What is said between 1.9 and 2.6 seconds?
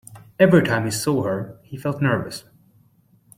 nervous.